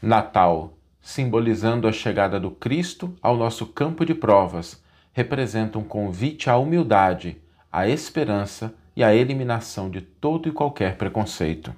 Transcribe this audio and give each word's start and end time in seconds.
Natal, 0.00 0.74
simbolizando 1.00 1.88
a 1.88 1.92
chegada 1.92 2.38
do 2.38 2.52
Cristo 2.52 3.12
ao 3.20 3.36
nosso 3.36 3.66
campo 3.66 4.04
de 4.04 4.14
provas, 4.14 4.80
representa 5.12 5.76
um 5.76 5.82
convite 5.82 6.48
à 6.48 6.56
humildade, 6.56 7.36
à 7.72 7.88
esperança 7.88 8.72
e 8.94 9.02
à 9.02 9.12
eliminação 9.12 9.90
de 9.90 10.00
todo 10.00 10.48
e 10.48 10.52
qualquer 10.52 10.96
preconceito. 10.96 11.74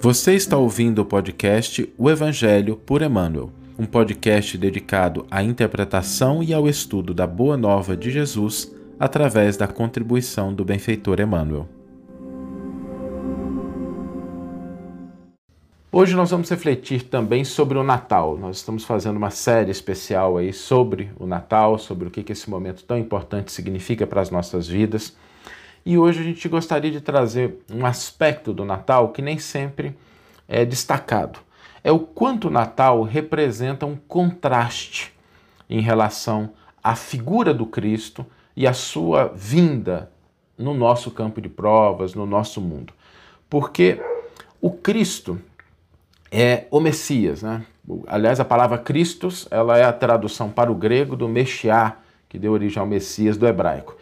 Você 0.00 0.34
está 0.34 0.56
ouvindo 0.56 1.00
o 1.00 1.04
podcast 1.04 1.92
O 1.98 2.10
Evangelho 2.10 2.76
por 2.76 3.02
Emmanuel, 3.02 3.52
um 3.78 3.84
podcast 3.84 4.56
dedicado 4.56 5.26
à 5.30 5.42
interpretação 5.42 6.42
e 6.42 6.54
ao 6.54 6.66
estudo 6.66 7.12
da 7.12 7.26
Boa 7.26 7.58
Nova 7.58 7.94
de 7.94 8.10
Jesus 8.10 8.74
através 8.98 9.56
da 9.58 9.68
contribuição 9.68 10.52
do 10.52 10.64
benfeitor 10.64 11.20
Emmanuel. 11.20 11.68
Hoje 15.94 16.16
nós 16.16 16.30
vamos 16.30 16.48
refletir 16.48 17.02
também 17.02 17.44
sobre 17.44 17.76
o 17.76 17.82
Natal. 17.82 18.38
Nós 18.38 18.56
estamos 18.56 18.82
fazendo 18.82 19.18
uma 19.18 19.28
série 19.28 19.70
especial 19.70 20.38
aí 20.38 20.50
sobre 20.50 21.10
o 21.18 21.26
Natal, 21.26 21.78
sobre 21.78 22.08
o 22.08 22.10
que 22.10 22.32
esse 22.32 22.48
momento 22.48 22.82
tão 22.82 22.96
importante 22.96 23.52
significa 23.52 24.06
para 24.06 24.22
as 24.22 24.30
nossas 24.30 24.66
vidas. 24.66 25.14
E 25.84 25.98
hoje 25.98 26.20
a 26.20 26.22
gente 26.22 26.48
gostaria 26.48 26.90
de 26.90 27.02
trazer 27.02 27.58
um 27.70 27.84
aspecto 27.84 28.54
do 28.54 28.64
Natal 28.64 29.10
que 29.10 29.20
nem 29.20 29.38
sempre 29.38 29.94
é 30.48 30.64
destacado. 30.64 31.40
É 31.84 31.92
o 31.92 31.98
quanto 31.98 32.48
o 32.48 32.50
Natal 32.50 33.02
representa 33.02 33.84
um 33.84 33.94
contraste 33.94 35.12
em 35.68 35.82
relação 35.82 36.54
à 36.82 36.96
figura 36.96 37.52
do 37.52 37.66
Cristo 37.66 38.24
e 38.56 38.66
a 38.66 38.72
sua 38.72 39.30
vinda 39.36 40.10
no 40.56 40.72
nosso 40.72 41.10
campo 41.10 41.38
de 41.38 41.50
provas, 41.50 42.14
no 42.14 42.24
nosso 42.24 42.62
mundo. 42.62 42.94
Porque 43.50 44.00
o 44.58 44.70
Cristo 44.70 45.38
é 46.32 46.66
o 46.70 46.80
Messias, 46.80 47.42
né? 47.42 47.62
Aliás, 48.06 48.40
a 48.40 48.44
palavra 48.44 48.78
Christos, 48.78 49.46
ela 49.50 49.76
é 49.76 49.84
a 49.84 49.92
tradução 49.92 50.48
para 50.48 50.72
o 50.72 50.74
grego 50.74 51.14
do 51.14 51.28
Meshiá, 51.28 51.98
que 52.26 52.38
deu 52.38 52.52
origem 52.52 52.80
ao 52.80 52.86
Messias 52.86 53.36
do 53.36 53.46
hebraico. 53.46 53.94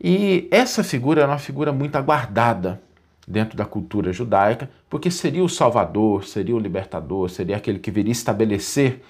E 0.00 0.46
essa 0.52 0.84
figura 0.84 1.22
é 1.22 1.26
uma 1.26 1.38
figura 1.38 1.72
muito 1.72 1.96
aguardada 1.96 2.80
dentro 3.26 3.56
da 3.56 3.64
cultura 3.64 4.12
judaica, 4.12 4.70
porque 4.88 5.10
seria 5.10 5.42
o 5.42 5.48
Salvador, 5.48 6.24
seria 6.24 6.54
o 6.54 6.58
libertador, 6.58 7.28
seria 7.28 7.56
aquele 7.56 7.80
que 7.80 7.90
viria 7.90 8.12
estabelecer 8.12 9.02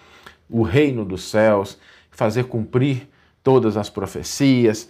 o 0.48 0.62
reino 0.62 1.04
dos 1.04 1.24
céus, 1.24 1.76
fazer 2.10 2.44
cumprir 2.44 3.08
todas 3.42 3.76
as 3.76 3.90
profecias. 3.90 4.88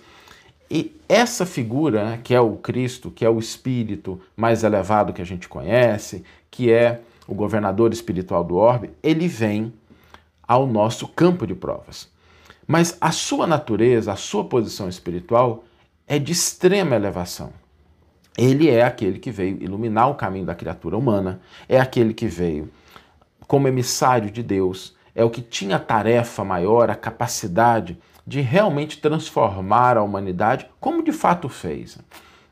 E 0.71 0.95
essa 1.09 1.45
figura, 1.45 2.05
né, 2.05 2.21
que 2.23 2.35
é 2.35 2.41
o 2.41 2.57
Cristo, 2.57 3.11
que 3.11 3.25
é 3.25 3.31
o 3.31 3.39
Espírito 3.39 4.21
mais 4.37 4.63
elevado 4.63 5.13
que 5.13 5.23
a 5.23 5.27
gente 5.27 5.49
conhece, 5.49 6.23
que 6.51 6.71
é 6.71 7.01
o 7.27 7.35
governador 7.35 7.93
espiritual 7.93 8.45
do 8.45 8.57
orbe, 8.57 8.91
ele 9.03 9.29
vem 9.29 9.73
ao 10.47 10.67
nosso 10.67 11.09
campo 11.09 11.47
de 11.47 11.55
provas. 11.55 12.09
Mas 12.67 12.97
a 13.01 13.11
sua 13.11 13.47
natureza, 13.47 14.13
a 14.13 14.17
sua 14.17 14.45
posição 14.45 14.89
espiritual 14.89 15.65
é 16.07 16.19
de 16.19 16.33
extrema 16.33 16.97
elevação. 16.97 17.53
Ele 18.37 18.69
é 18.69 18.83
aquele 18.83 19.19
que 19.19 19.31
veio 19.31 19.63
iluminar 19.63 20.11
o 20.11 20.15
caminho 20.15 20.45
da 20.45 20.55
criatura 20.55 20.97
humana, 20.97 21.41
é 21.69 21.79
aquele 21.79 22.13
que 22.13 22.27
veio 22.27 22.71
como 23.47 23.69
emissário 23.69 24.31
de 24.31 24.43
Deus, 24.43 24.97
é 25.15 25.23
o 25.23 25.31
que 25.31 25.41
tinha 25.41 25.77
a 25.77 25.81
tarefa 25.81 26.43
maior, 26.43 26.91
a 26.91 26.97
capacidade 26.97 27.99
de 28.27 28.41
realmente 28.41 28.99
transformar 28.99 29.97
a 29.97 30.03
humanidade, 30.03 30.67
como 30.81 31.05
de 31.05 31.13
fato 31.13 31.49
fez. 31.49 31.99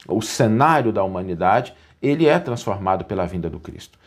O 0.06 0.20
cenário 0.20 0.93
da 0.93 1.03
humanidade, 1.03 1.75
ele 2.00 2.27
é 2.27 2.39
transformado 2.39 3.05
pela 3.05 3.27
vinda 3.27 3.48
do 3.48 3.59
Cristo. 3.59 3.98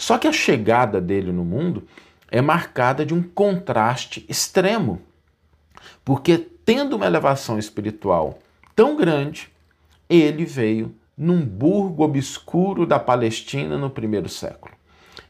Só 0.00 0.16
que 0.16 0.26
a 0.26 0.32
chegada 0.32 0.98
dele 0.98 1.30
no 1.30 1.44
mundo 1.44 1.86
é 2.30 2.40
marcada 2.40 3.04
de 3.04 3.12
um 3.12 3.22
contraste 3.22 4.24
extremo. 4.30 5.02
Porque 6.02 6.38
tendo 6.38 6.96
uma 6.96 7.04
elevação 7.04 7.58
espiritual 7.58 8.38
tão 8.74 8.96
grande, 8.96 9.50
ele 10.08 10.46
veio 10.46 10.94
num 11.14 11.44
burgo 11.44 12.02
obscuro 12.02 12.86
da 12.86 12.98
Palestina 12.98 13.76
no 13.76 13.90
primeiro 13.90 14.26
século. 14.26 14.74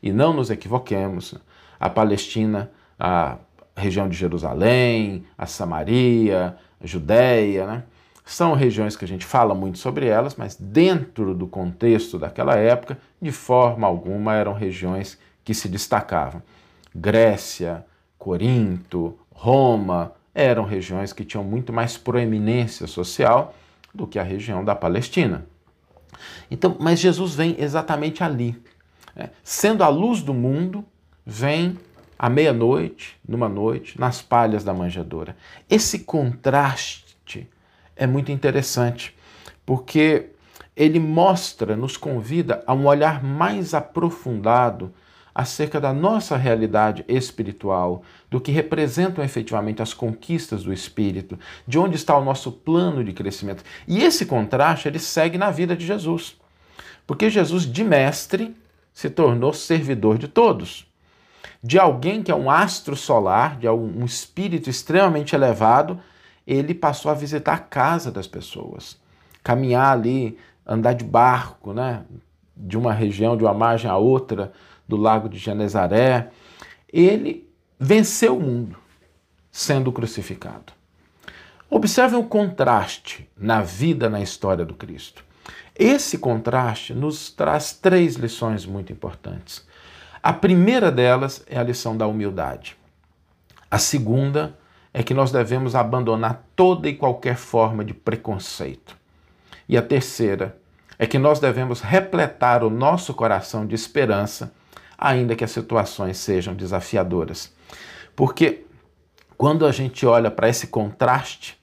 E 0.01 0.13
não 0.13 0.33
nos 0.33 0.51
equivoquemos, 0.51 1.35
a 1.81 1.91
Palestina, 1.91 2.71
a 2.97 3.39
região 3.77 4.09
de 4.09 4.17
Jerusalém, 4.17 5.25
a 5.37 5.47
Samaria, 5.47 6.57
a 6.81 6.87
Judéia, 6.87 7.67
né? 7.67 7.83
São 8.31 8.55
regiões 8.55 8.97
que 8.97 9.05
a 9.05 9.09
gente 9.09 9.27
fala 9.27 9.57
muito 9.57 9.77
sobre 9.79 10.07
elas, 10.07 10.37
mas 10.37 10.55
dentro 10.55 11.35
do 11.35 11.49
contexto 11.49 12.17
daquela 12.17 12.55
época, 12.55 12.97
de 13.21 13.33
forma 13.33 13.89
alguma 13.89 14.37
eram 14.37 14.53
regiões 14.53 15.19
que 15.45 15.53
se 15.53 15.69
destacavam. 15.69 16.41
Grécia, 16.95 17.85
Corinto, 18.17 19.19
Roma 19.33 20.13
eram 20.33 20.65
regiões 20.65 21.13
que 21.13 21.25
tinham 21.25 21.43
muito 21.43 21.73
mais 21.73 21.97
proeminência 21.97 22.87
social 22.87 23.53
do 23.93 24.07
que 24.07 24.17
a 24.17 24.23
região 24.23 24.65
da 24.65 24.77
Palestina. 24.77 25.45
Então, 26.49 26.77
mas 26.79 27.01
Jesus 27.01 27.35
vem 27.35 27.57
exatamente 27.59 28.23
ali. 28.23 28.57
Né? 29.17 29.31
Sendo 29.43 29.83
a 29.83 29.89
luz 29.89 30.23
do 30.23 30.33
mundo, 30.33 30.85
vem 31.27 31.77
à 32.17 32.31
meia-noite, 32.31 33.19
numa 33.29 33.49
noite, 33.49 33.99
nas 33.99 34.23
palhas 34.23 34.63
da 34.63 34.73
manjedoura. 34.73 35.37
Esse 35.69 35.99
contraste 35.99 37.11
é 38.01 38.07
muito 38.07 38.33
interessante, 38.33 39.15
porque 39.67 40.31
ele 40.75 40.99
mostra, 40.99 41.77
nos 41.77 41.99
convida 41.99 42.65
a 42.67 42.73
um 42.73 42.87
olhar 42.87 43.23
mais 43.23 43.75
aprofundado 43.75 44.91
acerca 45.35 45.79
da 45.79 45.93
nossa 45.93 46.35
realidade 46.35 47.05
espiritual, 47.07 48.03
do 48.31 48.41
que 48.41 48.51
representam 48.51 49.23
efetivamente 49.23 49.83
as 49.83 49.93
conquistas 49.93 50.65
do 50.65 50.73
espírito, 50.73 51.39
de 51.69 51.79
onde 51.79 51.97
está 51.97 52.17
o 52.17 52.25
nosso 52.25 52.51
plano 52.51 53.05
de 53.05 53.13
crescimento. 53.13 53.63
E 53.87 54.03
esse 54.03 54.25
contraste 54.25 54.89
ele 54.89 54.99
segue 54.99 55.37
na 55.37 55.51
vida 55.51 55.77
de 55.77 55.87
Jesus. 55.87 56.41
Porque 57.07 57.29
Jesus 57.29 57.71
de 57.71 57.85
mestre 57.85 58.57
se 58.95 59.11
tornou 59.11 59.53
servidor 59.53 60.17
de 60.17 60.27
todos. 60.27 60.87
De 61.63 61.79
alguém 61.79 62.23
que 62.23 62.33
é 62.33 62.35
um 62.35 62.51
astro 62.51 62.97
solar, 62.97 63.59
de 63.59 63.69
um 63.69 64.07
espírito 64.07 64.71
extremamente 64.71 65.35
elevado, 65.35 66.01
ele 66.47 66.75
passou 66.75 67.11
a 67.11 67.15
visitar 67.15 67.55
a 67.55 67.59
casa 67.59 68.11
das 68.11 68.27
pessoas, 68.27 68.99
caminhar 69.43 69.93
ali, 69.93 70.39
andar 70.67 70.93
de 70.93 71.05
barco, 71.05 71.73
né, 71.73 72.03
de 72.57 72.77
uma 72.77 72.93
região, 72.93 73.37
de 73.37 73.45
uma 73.45 73.55
margem 73.55 73.91
a 73.91 73.97
outra, 73.97 74.53
do 74.87 74.97
lago 74.97 75.29
de 75.29 75.39
Genezaré. 75.39 76.31
Ele 76.93 77.49
venceu 77.79 78.37
o 78.37 78.43
mundo 78.43 78.77
sendo 79.51 79.93
crucificado. 79.93 80.73
Observem 81.69 82.19
o 82.19 82.25
contraste 82.25 83.29
na 83.37 83.63
vida, 83.63 84.11
na 84.11 84.21
história 84.21 84.65
do 84.65 84.75
Cristo. 84.75 85.25
Esse 85.79 86.19
contraste 86.19 86.93
nos 86.93 87.31
traz 87.31 87.73
três 87.73 88.17
lições 88.17 88.67
muito 88.67 88.93
importantes. 88.93 89.65
A 90.23 90.33
primeira 90.33 90.91
delas 90.91 91.43
é 91.47 91.59
a 91.59 91.63
lição 91.63 91.97
da 91.97 92.07
humildade. 92.07 92.77
A 93.71 93.79
segunda 93.79 94.59
é 94.93 95.03
que 95.03 95.15
nós 95.15 95.31
devemos 95.31 95.75
abandonar 95.75 96.45
toda 96.57 96.89
e 96.89 96.95
qualquer 96.95 97.37
forma 97.37 97.85
de 97.85 97.95
preconceito. 97.95 98.97
E 99.69 99.77
a 99.77 99.83
terceira 99.83 100.57
é 100.99 101.07
que 101.07 101.19
nós 101.19 101.39
devemos 101.39 101.81
repletar 101.81 102.65
o 102.65 102.71
nosso 102.71 103.15
coração 103.15 103.67
de 103.67 103.75
esperança 103.75 104.53
ainda 104.99 105.35
que 105.35 105.45
as 105.45 105.51
situações 105.51 106.19
sejam 106.19 106.55
desafiadoras. 106.55 107.53
Porque 108.15 108.67
quando 109.39 109.65
a 109.65 109.73
gente 109.73 110.05
olha 110.05 110.31
para 110.31 110.49
esse 110.49 110.67
contraste 110.67 111.59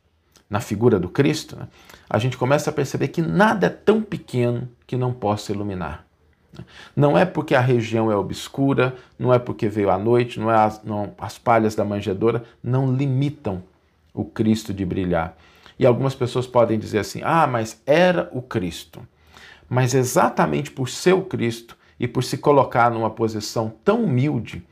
na 0.49 0.59
figura 0.59 0.99
do 0.99 1.09
Cristo, 1.09 1.55
né, 1.55 1.67
a 2.09 2.17
gente 2.17 2.37
começa 2.37 2.71
a 2.71 2.73
perceber 2.73 3.09
que 3.09 3.21
nada 3.21 3.67
é 3.67 3.69
tão 3.69 4.01
pequeno 4.01 4.67
que 4.87 4.97
não 4.97 5.13
possa 5.13 5.51
iluminar. 5.51 6.06
Não 6.95 7.17
é 7.17 7.25
porque 7.25 7.55
a 7.55 7.61
região 7.61 8.11
é 8.11 8.15
obscura, 8.15 8.95
não 9.17 9.33
é 9.33 9.39
porque 9.39 9.67
veio 9.67 9.89
a 9.89 9.97
noite, 9.97 10.39
não 10.39 10.51
é 10.51 10.55
as, 10.55 10.83
não, 10.83 11.13
as 11.17 11.37
palhas 11.37 11.75
da 11.75 11.85
manjedoura 11.85 12.43
não 12.63 12.93
limitam 12.93 13.63
o 14.13 14.25
Cristo 14.25 14.73
de 14.73 14.85
brilhar. 14.85 15.37
E 15.79 15.85
algumas 15.85 16.15
pessoas 16.15 16.47
podem 16.47 16.79
dizer 16.79 16.99
assim: 16.99 17.21
ah, 17.23 17.47
mas 17.47 17.81
era 17.85 18.29
o 18.31 18.41
Cristo. 18.41 19.01
Mas 19.69 19.93
exatamente 19.93 20.71
por 20.71 20.89
ser 20.89 21.13
o 21.13 21.23
Cristo, 21.23 21.77
e 21.99 22.07
por 22.07 22.23
se 22.23 22.37
colocar 22.37 22.91
numa 22.91 23.09
posição 23.09 23.73
tão 23.83 24.03
humilde, 24.03 24.63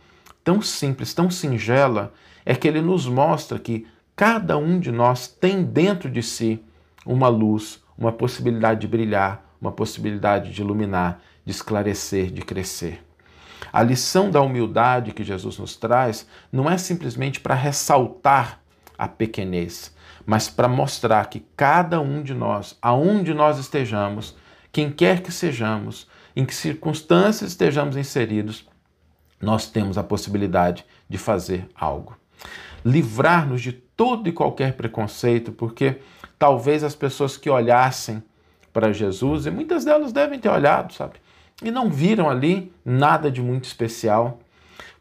tão 0.44 0.62
simples, 0.62 1.14
tão 1.14 1.30
singela, 1.30 2.14
é 2.46 2.54
que 2.56 2.68
ele 2.68 2.82
nos 2.82 3.08
mostra 3.08 3.58
que 3.58 3.88
cada 4.16 4.58
um 4.58 4.80
de 4.80 4.92
nós 4.92 5.28
tem 5.28 5.64
dentro 5.64 6.10
de 6.10 6.22
si 6.22 6.64
uma 7.06 7.28
luz, 7.28 7.84
uma 7.98 8.12
possibilidade 8.12 8.82
de 8.82 8.88
brilhar, 8.88 9.45
uma 9.66 9.72
possibilidade 9.72 10.52
de 10.52 10.62
iluminar, 10.62 11.22
de 11.44 11.52
esclarecer, 11.52 12.32
de 12.32 12.42
crescer. 12.42 13.04
A 13.74 13.82
lição 13.82 14.30
da 14.30 14.42
humildade 14.42 15.12
que 15.12 15.24
Jesus 15.24 15.58
nos 15.58 15.76
traz 15.76 16.28
não 16.52 16.70
é 16.70 16.78
simplesmente 16.78 17.40
para 17.40 17.56
ressaltar 17.56 18.62
a 18.98 19.08
pequenez, 19.08 19.94
mas 20.26 20.48
para 20.48 20.68
mostrar 20.68 21.30
que 21.30 21.46
cada 21.58 22.00
um 22.00 22.22
de 22.22 22.34
nós, 22.34 22.78
aonde 22.82 23.34
nós 23.34 23.58
estejamos, 23.58 24.38
quem 24.72 24.92
quer 24.92 25.22
que 25.22 25.32
sejamos, 25.32 26.08
em 26.36 26.46
que 26.46 26.54
circunstâncias 26.54 27.52
estejamos 27.52 27.98
inseridos, 27.98 28.68
nós 29.42 29.68
temos 29.68 29.98
a 29.98 30.04
possibilidade 30.04 30.86
de 31.10 31.18
fazer 31.18 31.68
algo. 31.76 32.16
Livrar-nos 32.84 33.62
de 33.62 33.72
todo 33.72 34.30
e 34.30 34.32
qualquer 34.32 34.74
preconceito, 34.74 35.52
porque 35.52 36.00
talvez 36.38 36.84
as 36.84 36.96
pessoas 36.96 37.36
que 37.36 37.50
olhassem 37.50 38.24
para 38.76 38.92
Jesus, 38.92 39.46
e 39.46 39.52
muitas 39.52 39.86
delas 39.86 40.12
devem 40.12 40.38
ter 40.38 40.50
olhado, 40.50 40.92
sabe? 40.94 41.14
E 41.64 41.72
não 41.72 41.90
viram 41.90 42.30
ali 42.30 42.74
nada 42.84 43.32
de 43.32 43.42
muito 43.42 43.64
especial, 43.64 44.42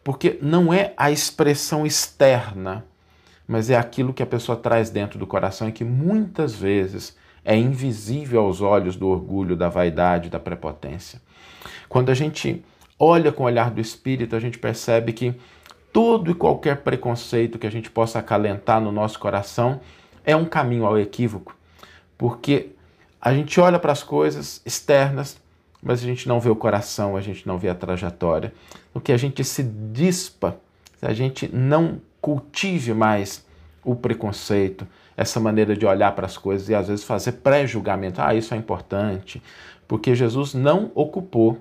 porque 0.05 0.39
não 0.41 0.73
é 0.73 0.95
a 0.97 1.11
expressão 1.11 1.85
externa, 1.85 2.85
mas 3.49 3.71
é 3.71 3.77
aquilo 3.77 4.15
que 4.15 4.23
a 4.23 4.27
pessoa 4.27 4.57
traz 4.57 4.91
dentro 4.91 5.19
do 5.19 5.27
coração 5.27 5.69
e 5.69 5.73
que 5.73 5.83
muitas 5.85 6.55
vezes 6.55 7.17
é 7.45 7.57
invisível 7.57 8.43
aos 8.43 8.61
olhos 8.61 8.95
do 8.95 9.09
orgulho, 9.09 9.57
da 9.57 9.69
vaidade, 9.69 10.31
da 10.31 10.39
prepotência. 10.39 11.21
Quando 11.89 12.11
a 12.11 12.15
gente 12.15 12.65
olha 12.97 13.33
com 13.33 13.43
o 13.43 13.47
olhar 13.47 13.73
do 13.73 13.81
espírito, 13.81 14.37
a 14.37 14.41
gente 14.41 14.57
percebe 14.57 15.13
que 15.13 15.35
todo 15.93 16.31
e 16.31 16.35
qualquer 16.35 16.83
preconceito 16.83 17.59
que 17.59 17.67
a 17.67 17.73
gente 17.73 17.91
possa 17.91 18.21
acalentar 18.21 18.81
no 18.81 18.93
nosso 18.93 19.19
coração 19.19 19.81
é 20.25 20.37
um 20.37 20.45
caminho 20.45 20.87
ao 20.87 20.97
equívoco, 20.97 21.57
porque 22.17 22.74
a 23.25 23.33
gente 23.33 23.59
olha 23.59 23.79
para 23.79 23.91
as 23.91 24.03
coisas 24.03 24.61
externas, 24.67 25.39
mas 25.83 26.01
a 26.01 26.07
gente 26.07 26.29
não 26.29 26.39
vê 26.39 26.51
o 26.51 26.57
coração, 26.57 27.17
a 27.17 27.23
gente 27.23 27.49
não 27.49 27.57
vê 27.57 27.71
a 27.71 27.75
trajetória. 27.75 28.53
O 28.93 29.01
que 29.01 29.13
a 29.13 29.17
gente 29.17 29.43
se 29.43 29.63
dispa, 29.63 30.59
a 31.01 31.15
gente 31.15 31.49
não 31.51 32.03
cultive 32.21 32.93
mais 32.93 33.43
o 33.83 33.97
preconceito, 33.97 34.87
essa 35.17 35.41
maneira 35.41 35.75
de 35.75 35.87
olhar 35.87 36.13
para 36.13 36.27
as 36.27 36.37
coisas 36.37 36.69
e 36.69 36.75
às 36.75 36.89
vezes 36.89 37.03
fazer 37.03 37.33
pré-julgamento. 37.33 38.21
Ah, 38.21 38.35
isso 38.35 38.53
é 38.53 38.59
importante. 38.59 39.43
Porque 39.89 40.15
Jesus 40.15 40.53
não 40.53 40.91
ocupou 40.95 41.59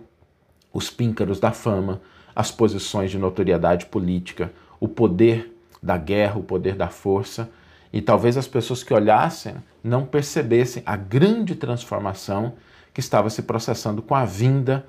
os 0.73 0.89
píncaros 0.89 1.39
da 1.39 1.51
fama, 1.51 2.01
as 2.35 2.51
posições 2.51 3.09
de 3.09 3.17
notoriedade 3.17 3.85
política, 3.85 4.51
o 4.81 4.87
poder 4.89 5.55
da 5.81 5.95
guerra, 5.95 6.39
o 6.39 6.43
poder 6.43 6.75
da 6.75 6.89
força. 6.89 7.49
E 7.93 8.01
talvez 8.01 8.35
as 8.35 8.47
pessoas 8.47 8.83
que 8.83 8.93
olhassem 8.93 9.53
não 9.83 10.03
percebessem 10.03 10.81
a 10.83 10.95
grande 10.97 11.53
transformação 11.53 12.55
que 12.91 12.99
estava 12.99 13.29
se 13.29 13.43
processando 13.43 14.01
com 14.01 14.15
a 14.15 14.25
vinda 14.25 14.85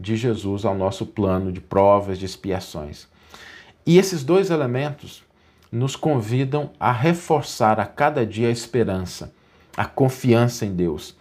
de 0.00 0.16
Jesus 0.16 0.64
ao 0.64 0.74
nosso 0.74 1.04
plano 1.04 1.52
de 1.52 1.60
provas, 1.60 2.18
de 2.18 2.24
expiações. 2.24 3.06
E 3.84 3.98
esses 3.98 4.24
dois 4.24 4.48
elementos 4.48 5.22
nos 5.70 5.94
convidam 5.94 6.70
a 6.80 6.90
reforçar 6.90 7.78
a 7.78 7.84
cada 7.84 8.24
dia 8.24 8.48
a 8.48 8.52
esperança, 8.52 9.32
a 9.76 9.84
confiança 9.84 10.64
em 10.64 10.74
Deus. 10.74 11.14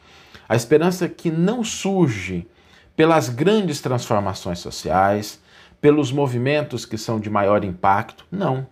A 0.47 0.55
esperança 0.55 1.09
que 1.09 1.29
não 1.29 1.61
surge 1.63 2.47
pelas 2.95 3.27
grandes 3.27 3.81
transformações 3.81 4.59
sociais, 4.59 5.41
pelos 5.81 6.11
movimentos 6.11 6.85
que 6.85 6.97
são 6.97 7.19
de 7.19 7.29
maior 7.29 7.63
impacto, 7.65 8.25
não. 8.31 8.65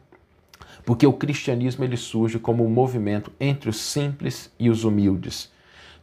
Porque 0.85 1.07
o 1.07 1.13
cristianismo 1.13 1.83
ele 1.83 1.97
surge 1.97 2.37
como 2.37 2.63
um 2.63 2.69
movimento 2.69 3.31
entre 3.39 3.69
os 3.69 3.77
simples 3.77 4.51
e 4.59 4.69
os 4.69 4.83
humildes. 4.83 5.51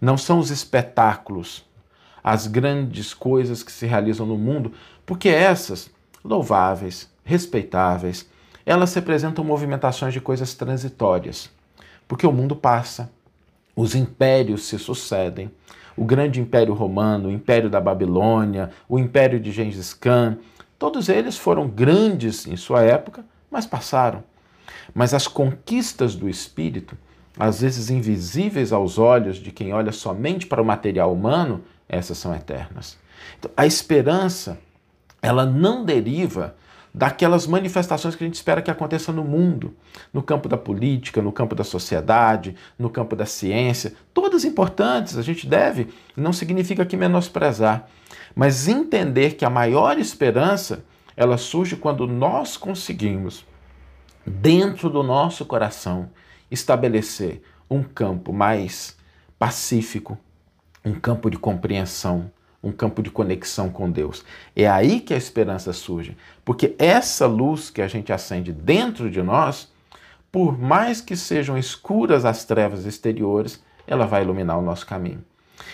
Não 0.00 0.18
são 0.18 0.38
os 0.38 0.50
espetáculos, 0.50 1.64
as 2.22 2.46
grandes 2.46 3.14
coisas 3.14 3.62
que 3.62 3.70
se 3.70 3.86
realizam 3.86 4.26
no 4.26 4.36
mundo, 4.36 4.72
porque 5.06 5.28
essas, 5.28 5.90
louváveis, 6.24 7.08
respeitáveis, 7.24 8.28
elas 8.64 8.94
representam 8.94 9.44
movimentações 9.44 10.12
de 10.12 10.20
coisas 10.20 10.54
transitórias, 10.54 11.50
porque 12.06 12.26
o 12.26 12.32
mundo 12.32 12.54
passa, 12.54 13.10
os 13.74 13.94
impérios 13.94 14.64
se 14.64 14.78
sucedem. 14.78 15.50
O 15.96 16.04
grande 16.04 16.40
império 16.40 16.72
romano, 16.74 17.28
o 17.28 17.32
império 17.32 17.68
da 17.68 17.80
Babilônia, 17.80 18.70
o 18.88 18.98
império 18.98 19.38
de 19.38 19.50
Gengis 19.50 19.92
Khan, 19.92 20.38
todos 20.78 21.08
eles 21.08 21.36
foram 21.36 21.68
grandes 21.68 22.46
em 22.46 22.56
sua 22.56 22.82
época, 22.82 23.24
mas 23.50 23.66
passaram. 23.66 24.24
Mas 24.94 25.14
as 25.14 25.26
conquistas 25.26 26.14
do 26.14 26.28
espírito, 26.28 26.96
às 27.38 27.60
vezes 27.60 27.90
invisíveis 27.90 28.72
aos 28.72 28.98
olhos 28.98 29.36
de 29.36 29.50
quem 29.50 29.72
olha 29.72 29.92
somente 29.92 30.46
para 30.46 30.62
o 30.62 30.64
material 30.64 31.12
humano, 31.12 31.62
essas 31.88 32.18
são 32.18 32.34
eternas. 32.34 32.98
Então, 33.38 33.50
a 33.56 33.66
esperança, 33.66 34.58
ela 35.20 35.44
não 35.46 35.84
deriva 35.84 36.54
daquelas 36.94 37.46
manifestações 37.46 38.14
que 38.14 38.22
a 38.22 38.26
gente 38.26 38.34
espera 38.34 38.60
que 38.60 38.70
aconteça 38.70 39.12
no 39.12 39.24
mundo, 39.24 39.74
no 40.12 40.22
campo 40.22 40.48
da 40.48 40.58
política, 40.58 41.22
no 41.22 41.32
campo 41.32 41.54
da 41.54 41.64
sociedade, 41.64 42.54
no 42.78 42.90
campo 42.90 43.16
da 43.16 43.24
ciência, 43.24 43.94
todas 44.12 44.44
importantes, 44.44 45.16
a 45.16 45.22
gente 45.22 45.46
deve, 45.46 45.88
não 46.14 46.32
significa 46.32 46.84
que 46.84 46.96
menosprezar, 46.96 47.88
mas 48.34 48.68
entender 48.68 49.36
que 49.36 49.44
a 49.44 49.50
maior 49.50 49.98
esperança, 49.98 50.84
ela 51.16 51.38
surge 51.38 51.76
quando 51.76 52.06
nós 52.06 52.56
conseguimos 52.56 53.44
dentro 54.26 54.88
do 54.88 55.02
nosso 55.02 55.44
coração 55.44 56.10
estabelecer 56.50 57.42
um 57.68 57.82
campo 57.82 58.32
mais 58.32 58.96
pacífico, 59.38 60.18
um 60.84 60.94
campo 60.94 61.30
de 61.30 61.38
compreensão, 61.38 62.30
um 62.62 62.70
campo 62.70 63.02
de 63.02 63.10
conexão 63.10 63.70
com 63.70 63.90
Deus. 63.90 64.24
É 64.54 64.68
aí 64.68 65.00
que 65.00 65.12
a 65.12 65.16
esperança 65.16 65.72
surge, 65.72 66.16
porque 66.44 66.76
essa 66.78 67.26
luz 67.26 67.70
que 67.70 67.82
a 67.82 67.88
gente 67.88 68.12
acende 68.12 68.52
dentro 68.52 69.10
de 69.10 69.22
nós, 69.22 69.72
por 70.30 70.58
mais 70.58 71.00
que 71.00 71.16
sejam 71.16 71.58
escuras 71.58 72.24
as 72.24 72.44
trevas 72.44 72.86
exteriores, 72.86 73.62
ela 73.86 74.06
vai 74.06 74.22
iluminar 74.22 74.58
o 74.58 74.62
nosso 74.62 74.86
caminho. 74.86 75.24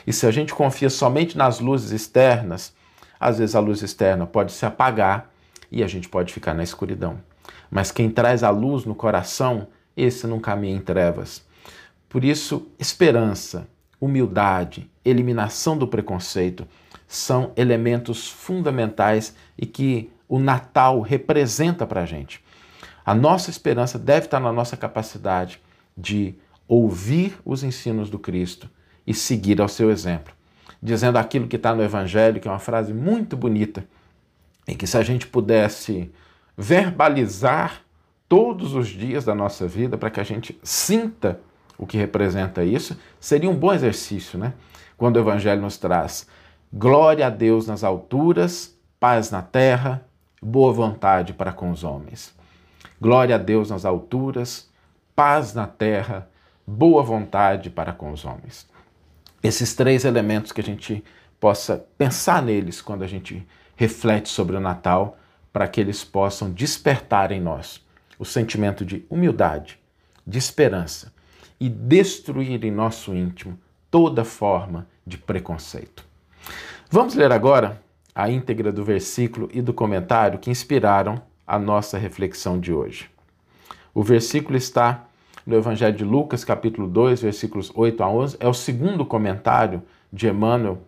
E 0.07 0.13
se 0.13 0.27
a 0.27 0.31
gente 0.31 0.55
confia 0.55 0.89
somente 0.89 1.37
nas 1.37 1.61
luzes 1.61 1.91
externas, 1.91 2.73
às 3.21 3.39
vezes 3.39 3.55
a 3.55 3.61
luz 3.61 3.83
externa 3.83 4.27
pode 4.27 4.53
se 4.53 4.65
apagar 4.65 5.31
e 5.71 5.83
a 5.83 5.87
gente 5.87 6.09
pode 6.09 6.33
ficar 6.33 6.55
na 6.55 6.63
escuridão. 6.63 7.21
Mas 7.71 7.91
quem 7.91 8.11
traz 8.11 8.43
a 8.43 8.51
luz 8.51 8.85
no 8.85 8.95
coração, 8.95 9.69
esse 9.97 10.27
não 10.27 10.41
caminha 10.41 10.77
em 10.77 10.81
trevas. 10.81 11.45
Por 12.09 12.25
isso, 12.25 12.67
esperança, 12.79 13.69
humildade, 14.01 14.91
eliminação 15.05 15.77
do 15.77 15.87
preconceito 15.87 16.67
são 17.07 17.53
elementos 17.57 18.29
fundamentais 18.29 19.35
e 19.57 19.67
que 19.67 20.11
o 20.29 20.39
Natal 20.39 21.01
representa 21.01 21.87
para 21.87 22.03
a 22.03 22.07
gente. 22.07 22.43
A 23.05 23.15
nossa 23.15 23.51
esperança 23.51 23.99
deve 23.99 24.27
estar 24.27 24.41
na 24.41 24.53
nossa 24.53 24.77
capacidade 24.77 25.61
de 25.97 26.35
ouvir 26.67 27.39
os 27.45 27.63
ensinos 27.65 28.11
do 28.11 28.19
Cristo 28.19 28.69
e 29.07 29.15
seguir 29.15 29.61
ao 29.61 29.69
seu 29.69 29.91
exemplo, 29.91 30.35
dizendo 30.83 31.17
aquilo 31.17 31.49
que 31.49 31.57
está 31.57 31.75
no 31.75 31.83
Evangelho, 31.83 32.41
que 32.41 32.47
é 32.47 32.51
uma 32.51 32.59
frase 32.59 32.93
muito 32.93 33.35
bonita, 33.35 33.89
em 34.67 34.77
que 34.77 34.87
se 34.87 34.99
a 34.99 35.03
gente 35.03 35.27
pudesse 35.27 36.11
verbalizar 36.61 37.83
todos 38.29 38.75
os 38.75 38.89
dias 38.89 39.25
da 39.25 39.33
nossa 39.33 39.69
vida 39.69 39.97
para 39.97 40.11
que 40.11 40.19
a 40.19 40.25
gente 40.25 40.59
sinta 40.61 41.41
o 41.79 41.87
que 41.87 41.97
representa 41.97 42.65
isso, 42.65 42.99
seria 43.21 43.49
um 43.49 43.55
bom 43.55 43.73
exercício, 43.73 44.37
né? 44.37 44.53
Quando 44.97 45.17
o 45.17 45.21
Evangelho 45.21 45.63
nos 45.63 45.79
traz 45.79 46.27
glória 46.73 47.29
a 47.29 47.31
Deus 47.31 47.69
nas 47.69 47.85
alturas, 47.85 48.77
paz 48.99 49.31
na 49.31 49.41
terra, 49.41 50.05
boa 50.43 50.73
vontade 50.73 51.33
para 51.33 51.53
com 51.53 51.71
os 51.71 51.85
homens. 51.85 52.35
Glória 53.01 53.37
a 53.37 53.39
Deus 53.39 53.71
nas 53.71 53.85
alturas, 53.85 54.69
paz 55.15 55.55
na 55.55 55.69
terra, 55.69 56.29
boa 56.67 57.05
vontade 57.05 57.71
para 57.71 57.93
com 57.93 58.11
os 58.11 58.25
homens. 58.25 58.69
Esses 59.41 59.77
três 59.77 60.05
elementos 60.05 60.51
que 60.51 60.61
a 60.61 60.65
gente 60.65 61.05
possa 61.39 61.87
pensar 61.97 62.43
neles 62.43 62.83
quando 62.83 63.05
a 63.05 63.07
gente 63.07 63.47
reflete 63.77 64.29
sobre 64.29 64.57
o 64.57 64.61
Natal, 64.61 65.17
para 65.53 65.69
que 65.69 65.81
eles 65.81 66.05
possam 66.05 66.51
despertar 66.51 67.33
em 67.33 67.41
nós 67.41 67.85
o 68.19 68.25
sentimento 68.25 68.85
de 68.85 69.05
humildade, 69.09 69.79
de 70.27 70.39
esperança 70.39 71.13
e 71.61 71.69
destruir 71.69 72.65
em 72.65 72.71
nosso 72.71 73.15
íntimo 73.15 73.59
toda 73.91 74.25
forma 74.25 74.87
de 75.07 75.17
preconceito. 75.17 76.05
Vamos 76.91 77.15
ler 77.15 77.33
agora 77.33 77.81
a 78.15 78.29
íntegra 78.31 78.73
do 78.73 78.85
versículo 78.85 79.49
e 79.53 79.63
do 79.63 79.73
comentário 79.73 80.39
que 80.39 80.51
inspiraram 80.51 81.21
a 81.47 81.59
nossa 81.59 81.97
reflexão 81.97 82.59
de 82.59 82.73
hoje. 82.73 83.11
O 83.95 84.03
versículo 84.03 84.57
está 84.57 85.07
no 85.47 85.57
Evangelho 85.57 85.97
de 85.97 86.05
Lucas, 86.05 86.45
capítulo 86.45 86.87
2, 86.87 87.23
versículos 87.23 87.73
8 87.75 88.03
a 88.03 88.09
11. 88.09 88.37
É 88.39 88.47
o 88.47 88.53
segundo 88.53 89.05
comentário 89.05 89.83
de 90.13 90.29
Emmanuel 90.29 90.83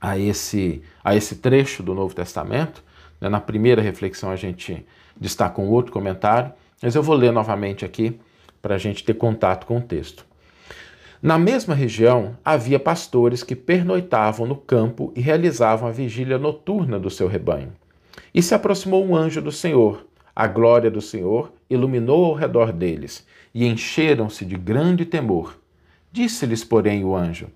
a 0.00 0.16
esse, 0.16 0.82
a 1.02 1.14
esse 1.14 1.36
trecho 1.36 1.82
do 1.82 1.94
Novo 1.94 2.14
Testamento. 2.14 2.84
Né, 3.20 3.28
na 3.28 3.40
primeira 3.40 3.82
reflexão 3.82 4.30
a 4.30 4.36
gente 4.36 4.84
destaca 5.16 5.60
um 5.60 5.68
outro 5.68 5.92
comentário, 5.92 6.52
mas 6.82 6.94
eu 6.94 7.02
vou 7.02 7.14
ler 7.14 7.32
novamente 7.32 7.84
aqui 7.84 8.18
para 8.62 8.74
a 8.74 8.78
gente 8.78 9.04
ter 9.04 9.14
contato 9.14 9.66
com 9.66 9.78
o 9.78 9.82
texto. 9.82 10.24
Na 11.22 11.38
mesma 11.38 11.74
região, 11.74 12.36
havia 12.42 12.78
pastores 12.78 13.42
que 13.42 13.54
pernoitavam 13.54 14.46
no 14.46 14.56
campo 14.56 15.12
e 15.14 15.20
realizavam 15.20 15.86
a 15.86 15.92
vigília 15.92 16.38
noturna 16.38 16.98
do 16.98 17.10
seu 17.10 17.28
rebanho. 17.28 17.72
E 18.32 18.40
se 18.40 18.54
aproximou 18.54 19.04
um 19.04 19.14
anjo 19.14 19.42
do 19.42 19.52
Senhor. 19.52 20.06
A 20.34 20.46
glória 20.46 20.90
do 20.90 21.02
Senhor 21.02 21.52
iluminou 21.68 22.24
ao 22.24 22.34
redor 22.34 22.72
deles, 22.72 23.26
e 23.54 23.66
encheram-se 23.66 24.44
de 24.44 24.56
grande 24.56 25.04
temor. 25.04 25.58
Disse-lhes, 26.10 26.64
porém, 26.64 27.04
o 27.04 27.14
anjo: 27.14 27.48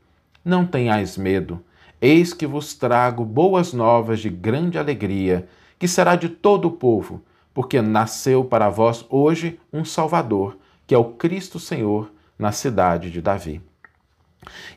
Não 0.45 0.67
tenhais 0.67 1.17
medo, 1.17 1.63
Eis 2.07 2.35
que 2.35 2.47
vos 2.47 2.75
trago 2.75 3.25
boas 3.25 3.73
novas 3.73 4.21
de 4.21 4.29
grande 4.29 4.79
alegria, 4.79 5.49
que 5.79 5.89
será 5.89 6.17
de 6.17 6.29
todo 6.29 6.69
o 6.69 6.73
povo, 6.73 7.23
porque 7.55 7.81
nasceu 7.81 8.45
para 8.45 8.69
vós 8.69 9.07
hoje 9.09 9.59
um 9.73 9.87
Salvador, 9.87 10.59
que 10.87 10.95
é 10.95 10.99
o 10.99 11.15
Cristo 11.15 11.59
Senhor, 11.59 12.13
na 12.39 12.53
cidade 12.53 13.11
de 13.11 13.23
Davi. 13.23 13.63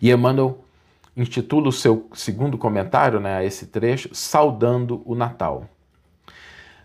E 0.02 0.10
Emmanuel 0.10 0.64
intitula 1.18 1.68
o 1.68 1.74
seu 1.74 2.08
segundo 2.14 2.58
comentário 2.58 3.20
né, 3.20 3.36
a 3.36 3.44
esse 3.44 3.66
trecho, 3.66 4.08
Saudando 4.16 5.02
o 5.04 5.14
Natal. 5.14 5.68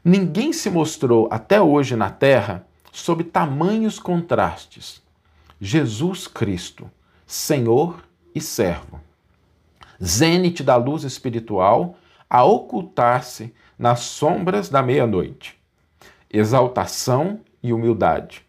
Ninguém 0.05 0.53
se 0.53 0.69
mostrou 0.69 1.29
até 1.31 1.63
hoje 1.63 1.95
na 1.95 2.11
Terra 2.11 2.67
sob 2.91 3.23
tamanhos 3.23 4.01
contrastes. 4.01 5.01
Jesus 5.61 6.27
Cristo, 6.27 6.91
Senhor 7.29 8.03
e 8.35 8.41
servo. 8.41 9.12
Zênite 10.05 10.65
da 10.65 10.75
luz 10.75 11.05
espiritual 11.05 11.97
a 12.29 12.43
ocultar-se 12.45 13.55
nas 13.79 14.01
sombras 14.01 14.69
da 14.69 14.83
meia-noite. 14.83 15.57
Exaltação 16.29 17.41
e 17.63 17.73
humildade. 17.73 18.45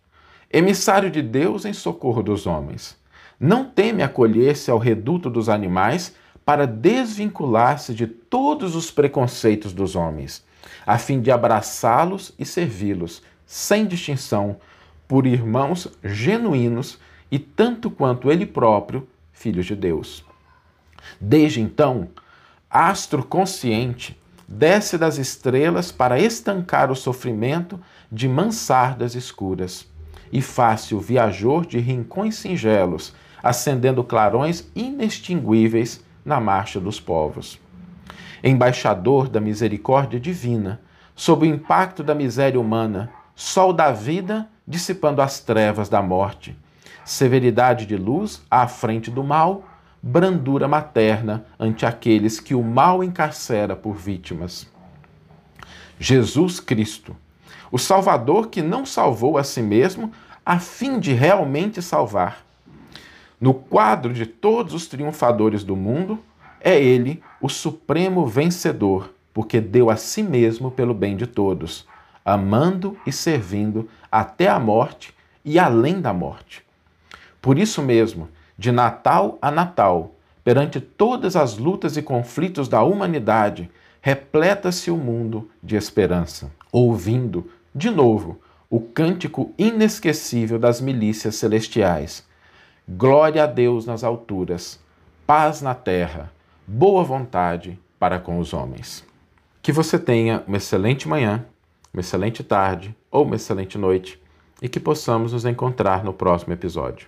Emissário 0.52 1.12
de 1.12 1.22
Deus 1.22 1.66
em 1.66 1.74
socorro 1.74 2.24
dos 2.24 2.48
homens 2.48 2.98
não 3.40 3.66
teme 3.66 4.02
acolher-se 4.02 4.72
ao 4.72 4.78
reduto 4.78 5.30
dos 5.30 5.50
animais 5.50 6.16
para 6.46 6.66
desvincular-se 6.66 7.94
de 7.94 8.08
todos 8.08 8.76
os 8.76 8.90
preconceitos 8.90 9.74
dos 9.74 9.96
homens, 9.96 10.44
a 10.86 10.98
fim 10.98 11.22
de 11.22 11.30
abraçá-los 11.30 12.34
e 12.40 12.46
servi-los, 12.46 13.22
sem 13.46 13.86
distinção, 13.86 14.58
por 15.08 15.28
irmãos 15.28 15.88
genuínos 16.04 16.98
e 17.32 17.38
tanto 17.38 17.92
quanto 17.92 18.32
ele 18.32 18.46
próprio, 18.46 19.08
filhos 19.32 19.66
de 19.66 19.76
Deus. 19.76 20.24
Desde 21.20 21.62
então, 21.62 22.10
astro 22.70 23.24
consciente 23.24 24.20
desce 24.48 24.98
das 24.98 25.18
estrelas 25.18 25.92
para 25.92 26.20
estancar 26.20 26.92
o 26.92 26.96
sofrimento 26.96 27.80
de 28.12 28.28
mansardas 28.28 29.16
escuras 29.16 29.88
e 30.32 30.42
fácil 30.42 31.00
viajor 31.00 31.66
de 31.66 31.80
rincões 31.80 32.36
singelos 32.36 33.14
acendendo 33.44 34.04
clarões 34.06 34.66
inextinguíveis 34.74 36.02
na 36.24 36.40
marcha 36.40 36.80
dos 36.80 37.00
povos. 37.00 37.60
Embaixador 38.42 39.28
da 39.28 39.42
misericórdia 39.42 40.20
divina, 40.20 40.80
sob 41.14 41.46
o 41.46 41.50
impacto 41.50 42.02
da 42.04 42.16
miséria 42.16 42.60
humana, 42.60 43.12
sol 43.36 43.74
da 43.74 43.92
vida 43.92 44.48
dissipando 44.66 45.22
as 45.22 45.42
trevas 45.42 45.90
da 45.90 46.02
morte, 46.02 46.58
severidade 47.04 47.86
de 47.86 47.98
luz 47.98 48.42
à 48.50 48.66
frente 48.66 49.12
do 49.12 49.24
mal, 49.24 49.66
brandura 50.06 50.68
materna 50.68 51.46
ante 51.58 51.86
aqueles 51.86 52.38
que 52.38 52.54
o 52.54 52.62
mal 52.62 53.02
encarcera 53.02 53.74
por 53.74 53.96
vítimas. 53.96 54.70
Jesus 55.98 56.60
Cristo, 56.60 57.16
o 57.72 57.80
Salvador 57.80 58.50
que 58.50 58.62
não 58.62 58.86
salvou 58.86 59.38
a 59.38 59.46
si 59.46 59.62
mesmo 59.62 60.12
a 60.46 60.60
fim 60.60 61.00
de 61.00 61.14
realmente 61.14 61.82
salvar, 61.82 62.44
no 63.40 63.54
quadro 63.54 64.14
de 64.14 64.26
todos 64.26 64.74
os 64.74 64.88
triunfadores 64.88 65.64
do 65.64 65.76
mundo, 65.76 66.20
é 66.60 66.78
ele 66.78 67.24
o 67.40 67.48
supremo 67.48 68.26
vencedor, 68.26 69.14
porque 69.34 69.62
deu 69.62 69.90
a 69.90 69.96
si 69.96 70.22
mesmo 70.22 70.70
pelo 70.70 70.94
bem 70.94 71.16
de 71.16 71.28
todos, 71.28 71.88
amando 72.26 72.98
e 73.08 73.12
servindo 73.12 73.90
até 74.12 74.50
a 74.50 74.60
morte 74.60 75.14
e 75.46 75.58
além 75.58 76.02
da 76.02 76.12
morte. 76.12 76.62
Por 77.42 77.58
isso 77.58 77.82
mesmo, 77.82 78.28
de 78.58 78.72
Natal 78.72 79.38
a 79.42 79.50
Natal, 79.50 80.16
perante 80.44 80.80
todas 80.80 81.36
as 81.36 81.58
lutas 81.58 81.98
e 81.98 82.02
conflitos 82.02 82.68
da 82.68 82.84
humanidade, 82.84 83.70
repleta-se 84.02 84.92
o 84.92 84.98
mundo 84.98 85.50
de 85.62 85.76
esperança, 85.76 86.52
ouvindo, 86.72 87.50
de 87.74 87.90
novo, 87.90 88.40
o 88.70 88.80
cântico 88.80 89.54
inesquecível 89.58 90.60
das 90.60 90.82
milícias 90.82 91.36
celestiais 91.36 92.26
Glória 92.88 93.46
a 93.46 93.48
Deus 93.48 93.86
nas 93.86 94.04
alturas, 94.04 94.78
paz 95.26 95.62
na 95.62 95.74
terra, 95.74 96.30
boa 96.68 97.02
vontade 97.02 97.80
para 97.98 98.20
com 98.20 98.40
os 98.40 98.54
homens. 98.54 99.06
Que 99.62 99.72
você 99.72 99.98
tenha 99.98 100.44
uma 100.46 100.58
excelente 100.58 101.08
manhã, 101.08 101.46
uma 101.94 102.02
excelente 102.02 102.44
tarde 102.44 102.94
ou 103.10 103.24
uma 103.24 103.38
excelente 103.38 103.78
noite 103.78 104.22
e 104.62 104.68
que 104.68 104.82
possamos 104.82 105.32
nos 105.32 105.46
encontrar 105.46 106.04
no 106.04 106.12
próximo 106.12 106.52
episódio. 106.52 107.08